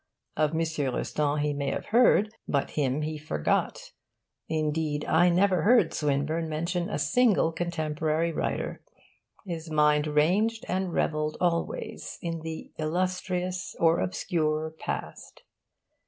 Of 0.35 0.55
M. 0.59 0.61
Rostand 0.61 1.41
he 1.41 1.53
may 1.53 1.69
have 1.69 1.85
heard, 1.89 2.33
but 2.47 2.71
him 2.71 3.03
he 3.03 3.19
forgot. 3.19 3.91
Indeed 4.49 5.05
I 5.05 5.29
never 5.29 5.61
heard 5.61 5.93
Swinburne 5.93 6.49
mention 6.49 6.89
a 6.89 6.97
single 6.97 7.51
contemporary 7.51 8.31
writer. 8.31 8.81
His 9.45 9.69
mind 9.69 10.07
ranged 10.07 10.65
and 10.67 10.91
revelled 10.91 11.37
always 11.39 12.17
in 12.19 12.39
the 12.41 12.71
illustrious 12.79 13.75
or 13.79 13.99
obscure 13.99 14.71
past. 14.71 15.43